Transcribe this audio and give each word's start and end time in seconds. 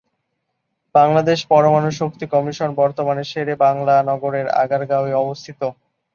বাংলাদেশ 0.95 1.39
পরমাণু 1.51 1.89
শক্তি 1.99 2.25
কমিশন 2.33 2.69
বর্তমানে 2.75 3.23
শেরেবাংলা 3.31 3.95
নগরের 4.09 4.47
আগারগাঁও-এ 4.61 5.13
অবস্থিত। 5.23 5.61